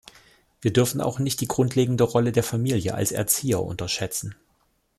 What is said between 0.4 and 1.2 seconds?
Wir dürfen auch